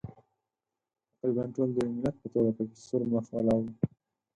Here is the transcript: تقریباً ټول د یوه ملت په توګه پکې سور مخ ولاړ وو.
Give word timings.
تقریباً 1.15 1.43
ټول 1.55 1.69
د 1.73 1.77
یوه 1.83 1.93
ملت 1.95 2.15
په 2.21 2.27
توګه 2.33 2.51
پکې 2.57 2.77
سور 2.85 3.01
مخ 3.11 3.25
ولاړ 3.33 3.59
وو. 3.65 3.71